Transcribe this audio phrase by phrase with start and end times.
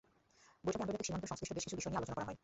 [0.65, 2.37] বৈঠকে আন্তর্জাতিক সীমান্ত সংশ্লিষ্ট বেশ কিছু বিষয় নিয়ে আলোচনা করা হয়।